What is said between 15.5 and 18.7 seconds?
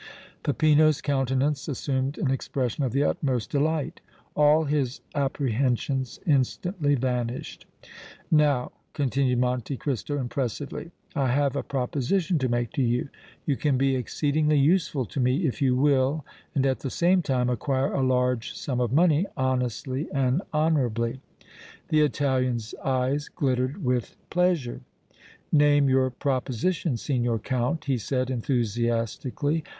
you will and at the same time acquire a large